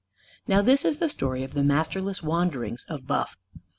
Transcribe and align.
Now 0.47 0.63
this 0.63 0.83
is 0.83 0.97
the 0.97 1.09
story 1.09 1.43
of 1.43 1.53
the 1.53 1.61
masterless 1.61 2.23
wanderings 2.23 2.87
of 2.89 3.05
Buff. 3.05 3.37